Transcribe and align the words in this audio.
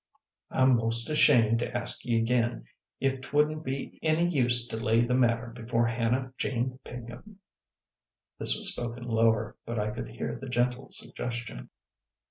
"I'm 0.49 0.77
'most 0.77 1.09
ashamed 1.09 1.59
to 1.59 1.77
ask 1.77 2.03
ye 2.03 2.17
again 2.19 2.65
if 2.99 3.21
't 3.21 3.33
would 3.33 3.63
be 3.63 3.99
any 4.01 4.27
use 4.27 4.65
to 4.69 4.77
lay 4.77 5.01
the 5.01 5.13
matter 5.13 5.49
before 5.49 5.85
Hannah 5.85 6.33
Jane 6.39 6.79
Pinkham?" 6.83 7.37
This 8.39 8.55
was 8.57 8.71
spoken 8.71 9.03
lower, 9.03 9.57
but 9.63 9.77
I 9.77 9.91
could 9.91 10.07
hear 10.09 10.39
the 10.41 10.49
gentle 10.49 10.89
suggestion. 10.89 11.69